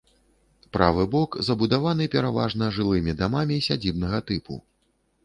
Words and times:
Правы 0.77 1.03
бок 1.15 1.35
забудаваны 1.49 2.07
пераважна 2.15 2.71
жылымі 2.79 3.15
дамамі 3.21 3.59
сядзібнага 3.67 4.23
тыпу. 4.31 4.59